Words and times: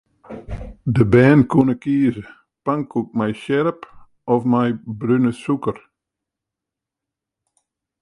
De 0.95 1.03
bern 1.11 1.41
koene 1.51 1.75
kieze: 1.83 2.23
pankoek 2.65 3.09
mei 3.19 3.33
sjerp 3.41 3.81
of 4.33 4.41
mei 4.51 4.69
brune 4.99 5.31
sûker. 5.43 5.77